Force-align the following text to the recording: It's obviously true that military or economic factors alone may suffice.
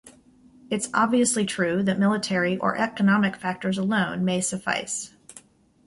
It's 0.71 0.89
obviously 0.95 1.45
true 1.45 1.83
that 1.83 1.99
military 1.99 2.57
or 2.57 2.75
economic 2.75 3.35
factors 3.35 3.77
alone 3.77 4.25
may 4.25 4.41
suffice. 4.41 5.13